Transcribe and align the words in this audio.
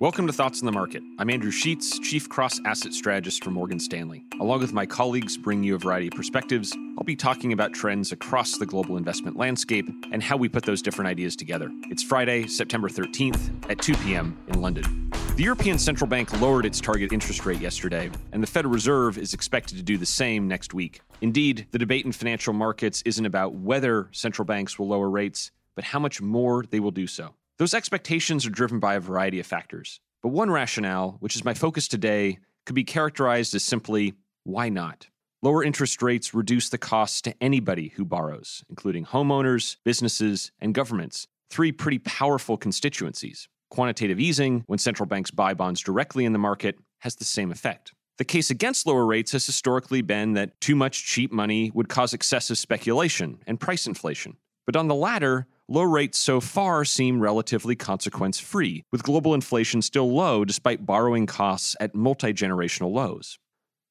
Welcome 0.00 0.28
to 0.28 0.32
Thoughts 0.32 0.62
on 0.62 0.66
the 0.66 0.70
Market. 0.70 1.02
I'm 1.18 1.28
Andrew 1.28 1.50
Sheets, 1.50 1.98
Chief 1.98 2.28
Cross 2.28 2.60
Asset 2.64 2.92
Strategist 2.94 3.42
for 3.42 3.50
Morgan 3.50 3.80
Stanley. 3.80 4.24
Along 4.40 4.60
with 4.60 4.72
my 4.72 4.86
colleagues 4.86 5.36
bringing 5.36 5.64
you 5.64 5.74
a 5.74 5.78
variety 5.78 6.06
of 6.06 6.12
perspectives, 6.12 6.72
I'll 6.96 7.02
be 7.02 7.16
talking 7.16 7.52
about 7.52 7.72
trends 7.72 8.12
across 8.12 8.58
the 8.58 8.64
global 8.64 8.96
investment 8.96 9.36
landscape 9.36 9.88
and 10.12 10.22
how 10.22 10.36
we 10.36 10.48
put 10.48 10.62
those 10.62 10.82
different 10.82 11.08
ideas 11.08 11.34
together. 11.34 11.68
It's 11.90 12.04
Friday, 12.04 12.46
September 12.46 12.88
13th 12.88 13.68
at 13.68 13.80
2 13.80 13.96
p.m. 13.96 14.38
in 14.46 14.60
London. 14.60 15.10
The 15.34 15.42
European 15.42 15.80
Central 15.80 16.06
Bank 16.06 16.32
lowered 16.40 16.64
its 16.64 16.80
target 16.80 17.12
interest 17.12 17.44
rate 17.44 17.60
yesterday, 17.60 18.08
and 18.30 18.40
the 18.40 18.46
Federal 18.46 18.72
Reserve 18.72 19.18
is 19.18 19.34
expected 19.34 19.78
to 19.78 19.82
do 19.82 19.98
the 19.98 20.06
same 20.06 20.46
next 20.46 20.74
week. 20.74 21.00
Indeed, 21.22 21.66
the 21.72 21.78
debate 21.78 22.06
in 22.06 22.12
financial 22.12 22.52
markets 22.52 23.02
isn't 23.04 23.26
about 23.26 23.54
whether 23.54 24.10
central 24.12 24.46
banks 24.46 24.78
will 24.78 24.86
lower 24.86 25.10
rates, 25.10 25.50
but 25.74 25.82
how 25.82 25.98
much 25.98 26.22
more 26.22 26.62
they 26.70 26.78
will 26.78 26.92
do 26.92 27.08
so. 27.08 27.34
Those 27.58 27.74
expectations 27.74 28.46
are 28.46 28.50
driven 28.50 28.78
by 28.78 28.94
a 28.94 29.00
variety 29.00 29.40
of 29.40 29.46
factors. 29.46 29.98
But 30.22 30.28
one 30.28 30.48
rationale, 30.48 31.16
which 31.18 31.34
is 31.34 31.44
my 31.44 31.54
focus 31.54 31.88
today, 31.88 32.38
could 32.64 32.76
be 32.76 32.84
characterized 32.84 33.52
as 33.52 33.64
simply 33.64 34.14
why 34.44 34.68
not? 34.68 35.08
Lower 35.42 35.64
interest 35.64 36.00
rates 36.00 36.34
reduce 36.34 36.68
the 36.68 36.78
costs 36.78 37.20
to 37.22 37.34
anybody 37.40 37.88
who 37.96 38.04
borrows, 38.04 38.62
including 38.70 39.06
homeowners, 39.06 39.76
businesses, 39.84 40.52
and 40.60 40.72
governments, 40.72 41.26
three 41.50 41.72
pretty 41.72 41.98
powerful 41.98 42.56
constituencies. 42.56 43.48
Quantitative 43.70 44.20
easing, 44.20 44.62
when 44.66 44.78
central 44.78 45.08
banks 45.08 45.32
buy 45.32 45.52
bonds 45.52 45.80
directly 45.80 46.24
in 46.24 46.32
the 46.32 46.38
market, 46.38 46.78
has 47.00 47.16
the 47.16 47.24
same 47.24 47.50
effect. 47.50 47.92
The 48.18 48.24
case 48.24 48.50
against 48.50 48.86
lower 48.86 49.04
rates 49.04 49.32
has 49.32 49.44
historically 49.44 50.02
been 50.02 50.34
that 50.34 50.60
too 50.60 50.76
much 50.76 51.04
cheap 51.04 51.32
money 51.32 51.72
would 51.74 51.88
cause 51.88 52.12
excessive 52.12 52.58
speculation 52.58 53.40
and 53.48 53.58
price 53.58 53.88
inflation. 53.88 54.36
But 54.64 54.76
on 54.76 54.86
the 54.86 54.94
latter, 54.94 55.48
low 55.68 55.82
rates 55.82 56.18
so 56.18 56.40
far 56.40 56.84
seem 56.84 57.20
relatively 57.20 57.76
consequence 57.76 58.40
free, 58.40 58.84
with 58.90 59.02
global 59.02 59.34
inflation 59.34 59.82
still 59.82 60.10
low 60.10 60.44
despite 60.44 60.86
borrowing 60.86 61.26
costs 61.26 61.76
at 61.78 61.94
multi 61.94 62.32
generational 62.32 62.92
lows. 62.92 63.38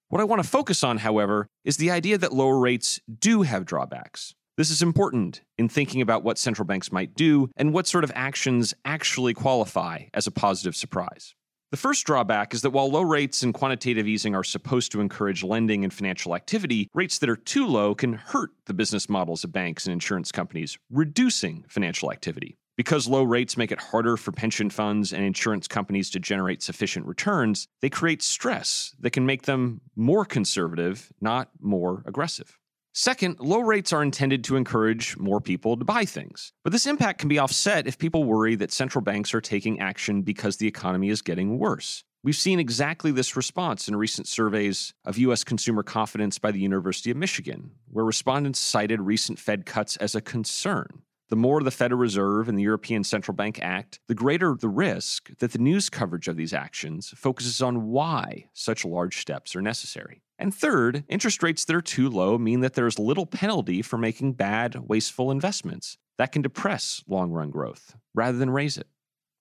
What 0.09 0.21
I 0.21 0.25
want 0.25 0.41
to 0.41 0.49
focus 0.49 0.83
on, 0.83 0.99
however, 0.99 1.47
is 1.65 1.77
the 1.77 1.91
idea 1.91 2.17
that 2.17 2.33
lower 2.33 2.57
rates 2.57 2.99
do 3.19 3.41
have 3.41 3.65
drawbacks. 3.65 4.33
This 4.55 4.71
is 4.71 4.81
important 4.81 5.41
in 5.57 5.69
thinking 5.69 6.01
about 6.01 6.23
what 6.23 6.39
central 6.39 6.65
banks 6.65 6.91
might 6.91 7.13
do 7.13 7.49
and 7.55 7.73
what 7.73 7.87
sort 7.87 8.03
of 8.03 8.11
actions 8.15 8.73
actually 8.85 9.33
qualify 9.33 10.05
as 10.13 10.25
a 10.25 10.31
positive 10.31 10.75
surprise. 10.75 11.35
The 11.69 11.75
first 11.75 12.05
drawback 12.05 12.53
is 12.53 12.61
that 12.61 12.69
while 12.69 12.89
low 12.89 13.01
rates 13.01 13.43
and 13.43 13.53
quantitative 13.53 14.07
easing 14.07 14.33
are 14.33 14.43
supposed 14.43 14.89
to 14.93 15.01
encourage 15.01 15.43
lending 15.43 15.83
and 15.83 15.93
financial 15.93 16.33
activity, 16.33 16.87
rates 16.93 17.17
that 17.17 17.29
are 17.29 17.35
too 17.35 17.67
low 17.67 17.93
can 17.93 18.13
hurt 18.13 18.51
the 18.67 18.73
business 18.73 19.09
models 19.09 19.43
of 19.43 19.51
banks 19.51 19.85
and 19.85 19.91
insurance 19.91 20.31
companies, 20.31 20.77
reducing 20.89 21.65
financial 21.67 22.09
activity. 22.09 22.55
Because 22.77 23.05
low 23.05 23.23
rates 23.23 23.57
make 23.57 23.73
it 23.73 23.81
harder 23.81 24.15
for 24.15 24.31
pension 24.31 24.69
funds 24.69 25.11
and 25.11 25.25
insurance 25.25 25.67
companies 25.67 26.09
to 26.11 26.21
generate 26.21 26.63
sufficient 26.63 27.05
returns, 27.05 27.67
they 27.81 27.89
create 27.89 28.23
stress 28.23 28.95
that 29.01 29.09
can 29.09 29.25
make 29.25 29.41
them 29.41 29.81
more 29.93 30.23
conservative, 30.23 31.11
not 31.19 31.49
more 31.59 32.01
aggressive. 32.05 32.57
Second, 32.99 33.39
low 33.39 33.59
rates 33.59 33.93
are 33.93 34.01
intended 34.01 34.43
to 34.43 34.55
encourage 34.55 35.15
more 35.17 35.39
people 35.39 35.77
to 35.77 35.85
buy 35.85 36.03
things. 36.03 36.51
But 36.63 36.73
this 36.73 36.87
impact 36.87 37.19
can 37.19 37.29
be 37.29 37.37
offset 37.37 37.85
if 37.85 37.99
people 37.99 38.23
worry 38.23 38.55
that 38.55 38.71
central 38.71 39.03
banks 39.03 39.35
are 39.35 39.39
taking 39.39 39.79
action 39.79 40.23
because 40.23 40.57
the 40.57 40.65
economy 40.65 41.09
is 41.09 41.21
getting 41.21 41.59
worse. 41.59 42.03
We've 42.23 42.35
seen 42.35 42.59
exactly 42.59 43.11
this 43.11 43.35
response 43.35 43.87
in 43.87 43.95
recent 43.95 44.27
surveys 44.27 44.95
of 45.05 45.19
U.S. 45.19 45.43
consumer 45.43 45.83
confidence 45.83 46.39
by 46.39 46.49
the 46.49 46.59
University 46.59 47.11
of 47.11 47.17
Michigan, 47.17 47.69
where 47.87 48.03
respondents 48.03 48.59
cited 48.59 48.99
recent 48.99 49.37
Fed 49.37 49.67
cuts 49.67 49.97
as 49.97 50.15
a 50.15 50.19
concern. 50.19 51.03
The 51.29 51.35
more 51.35 51.61
the 51.61 51.71
Federal 51.71 51.99
Reserve 51.99 52.47
and 52.47 52.57
the 52.57 52.63
European 52.63 53.03
Central 53.03 53.35
Bank 53.35 53.59
act, 53.61 53.99
the 54.07 54.15
greater 54.15 54.55
the 54.55 54.69
risk 54.69 55.29
that 55.39 55.51
the 55.51 55.57
news 55.57 55.89
coverage 55.89 56.29
of 56.29 56.37
these 56.37 56.53
actions 56.53 57.13
focuses 57.17 57.61
on 57.61 57.87
why 57.87 58.45
such 58.53 58.85
large 58.85 59.19
steps 59.19 59.53
are 59.53 59.61
necessary. 59.61 60.21
And 60.39 60.55
third, 60.55 61.03
interest 61.09 61.43
rates 61.43 61.65
that 61.65 61.75
are 61.75 61.81
too 61.81 62.09
low 62.09 62.37
mean 62.37 62.61
that 62.61 62.75
there's 62.75 62.97
little 62.97 63.25
penalty 63.25 63.81
for 63.81 63.97
making 63.97 64.33
bad, 64.33 64.87
wasteful 64.87 65.29
investments. 65.29 65.97
That 66.17 66.31
can 66.31 66.43
depress 66.43 67.03
long 67.09 67.31
run 67.31 67.49
growth 67.49 67.97
rather 68.15 68.37
than 68.37 68.49
raise 68.49 68.77
it. 68.77 68.87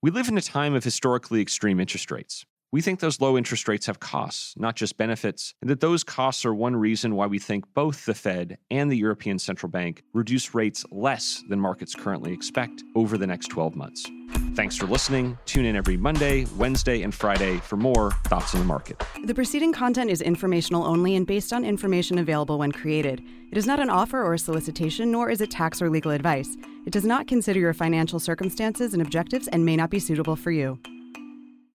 We 0.03 0.11
live 0.11 0.29
in 0.29 0.37
a 0.37 0.43
time 0.43 0.75
of 0.75 0.83
historically 0.83 1.41
extreme 1.41 1.79
interest 1.79 2.11
rates. 2.11 2.47
We 2.73 2.81
think 2.81 2.99
those 2.99 3.21
low 3.21 3.39
interest 3.39 3.69
rates 3.69 3.87
have 3.87 4.01
costs, 4.01 4.55
not 4.57 4.75
just 4.75 4.97
benefits, 4.97 5.55
and 5.63 5.71
that 5.71 5.81
those 5.81 6.03
costs 6.03 6.45
are 6.45 6.53
one 6.53 6.75
reason 6.75 7.15
why 7.15 7.27
we 7.27 7.39
think 7.39 7.65
both 7.75 8.05
the 8.05 8.15
Fed 8.15 8.59
and 8.73 8.91
the 8.91 8.97
European 8.97 9.39
Central 9.39 9.71
Bank 9.71 10.03
reduce 10.13 10.53
rates 10.53 10.85
less 10.91 11.45
than 11.49 11.61
markets 11.61 11.95
currently 11.95 12.33
expect 12.33 12.83
over 12.97 13.17
the 13.17 13.27
next 13.27 13.49
12 13.49 13.77
months. 13.77 14.11
Thanks 14.57 14.77
for 14.77 14.87
listening. 14.87 15.39
Tune 15.47 15.65
in 15.65 15.77
every 15.77 15.97
Monday, 15.97 16.45
Wednesday, 16.57 17.03
and 17.03 17.15
Friday 17.15 17.59
for 17.59 17.77
more 17.77 18.11
Thoughts 18.25 18.53
on 18.53 18.61
the 18.61 18.67
Market. 18.67 19.01
The 19.25 19.35
preceding 19.35 19.73
content 19.73 20.11
is 20.11 20.21
informational 20.21 20.85
only 20.85 21.15
and 21.15 21.25
based 21.25 21.53
on 21.53 21.65
information 21.65 22.19
available 22.19 22.59
when 22.59 22.73
created. 22.73 23.23
It 23.53 23.57
is 23.57 23.67
not 23.67 23.79
an 23.79 23.91
offer 23.91 24.21
or 24.21 24.35
a 24.35 24.39
solicitation, 24.41 25.13
nor 25.13 25.31
is 25.31 25.41
it 25.41 25.53
tax 25.53 25.81
or 25.81 25.89
legal 25.89 26.11
advice. 26.11 26.57
It 26.85 26.93
does 26.93 27.05
not 27.05 27.29
consider 27.29 27.61
your 27.61 27.75
financial 27.75 28.19
circumstances 28.19 28.93
and 28.93 29.01
objectives 29.01 29.47
and 29.47 29.65
may 29.65 29.77
not 29.77 29.91
be 29.91 30.01
suitable 30.01 30.35
for 30.35 30.51
you. 30.51 30.81